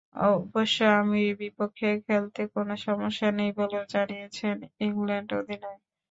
অবশ্য 0.29 0.77
আমিরের 0.95 1.35
বিপক্ষে 1.41 1.89
খেলতে 2.05 2.41
কোনো 2.55 2.73
সমস্যা 2.85 3.27
নেই 3.37 3.51
বলেও 3.59 3.83
জানিয়েছেন 3.93 4.55
ইংল্যান্ড 4.85 5.29
অধিনায়ক। 5.39 5.81